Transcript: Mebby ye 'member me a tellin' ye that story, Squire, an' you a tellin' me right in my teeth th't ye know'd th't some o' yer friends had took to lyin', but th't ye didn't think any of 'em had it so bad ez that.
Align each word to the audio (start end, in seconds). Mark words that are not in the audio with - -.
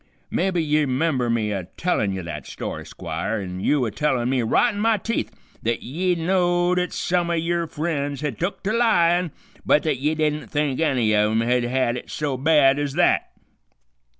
Mebby 0.31 0.63
ye 0.63 0.87
'member 0.87 1.29
me 1.29 1.51
a 1.51 1.65
tellin' 1.77 2.11
ye 2.11 2.23
that 2.23 2.47
story, 2.47 2.87
Squire, 2.87 3.39
an' 3.39 3.59
you 3.59 3.85
a 3.85 3.91
tellin' 3.91 4.31
me 4.31 4.41
right 4.41 4.73
in 4.73 4.79
my 4.79 4.97
teeth 4.97 5.29
th't 5.63 5.83
ye 5.83 6.15
know'd 6.15 6.79
th't 6.79 6.91
some 6.91 7.29
o' 7.29 7.33
yer 7.33 7.67
friends 7.67 8.21
had 8.21 8.39
took 8.39 8.63
to 8.63 8.73
lyin', 8.73 9.29
but 9.63 9.83
th't 9.83 9.99
ye 9.99 10.15
didn't 10.15 10.47
think 10.47 10.79
any 10.79 11.13
of 11.13 11.29
'em 11.29 11.41
had 11.41 11.97
it 11.97 12.09
so 12.09 12.35
bad 12.35 12.79
ez 12.79 12.93
that. 12.93 13.29